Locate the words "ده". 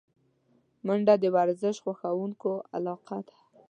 3.27-3.35